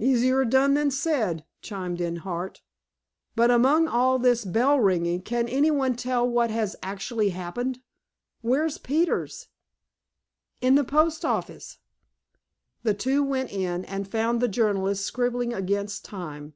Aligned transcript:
"Easier 0.00 0.44
done 0.44 0.74
than 0.74 0.90
said," 0.90 1.44
chimed 1.62 2.00
in 2.00 2.16
Hart. 2.16 2.62
"But, 3.36 3.52
among 3.52 3.86
all 3.86 4.18
this 4.18 4.44
bell 4.44 4.80
ringing, 4.80 5.22
can 5.22 5.46
anyone 5.48 5.94
tell 5.94 6.28
what 6.28 6.50
has 6.50 6.74
actually 6.82 7.28
happened? 7.28 7.78
Where's 8.42 8.76
Peters?" 8.76 9.46
"In 10.60 10.74
the 10.74 10.82
post 10.82 11.24
office." 11.24 11.78
The 12.82 12.92
two 12.94 13.22
went 13.22 13.52
in, 13.52 13.84
and 13.84 14.08
found 14.10 14.40
the 14.40 14.48
journalist 14.48 15.04
scribbling 15.04 15.54
against 15.54 16.04
time. 16.04 16.54